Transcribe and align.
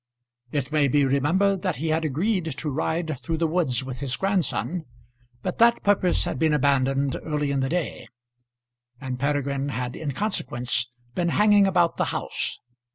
It 0.51 0.71
may 0.71 0.87
be 0.87 1.05
remembered 1.05 1.61
that 1.61 1.75
he 1.75 1.89
had 1.89 2.03
agreed 2.03 2.45
to 2.57 2.71
ride 2.71 3.19
through 3.19 3.37
the 3.37 3.45
woods 3.45 3.83
with 3.83 3.99
his 3.99 4.15
grandson; 4.15 4.85
but 5.43 5.59
that 5.59 5.83
purpose 5.83 6.23
had 6.23 6.39
been 6.39 6.55
abandoned 6.55 7.17
early 7.21 7.51
in 7.51 7.59
the 7.59 7.69
day, 7.69 8.07
and 8.99 9.19
Peregrine 9.19 9.69
had 9.69 9.95
in 9.95 10.11
consequence 10.13 10.89
been 11.13 11.29
hanging 11.29 11.67
about 11.67 11.97
the 11.97 12.05
house. 12.05 12.57